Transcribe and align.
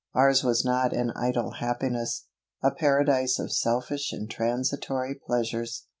Ours 0.15 0.43
was 0.43 0.65
not 0.65 0.93
an 0.93 1.11
idle 1.11 1.51
happiness, 1.59 2.25
a 2.63 2.71
paradise 2.71 3.37
of 3.37 3.51
selfish 3.53 4.11
and 4.11 4.27
transitory 4.27 5.13
pleasures. 5.13 5.85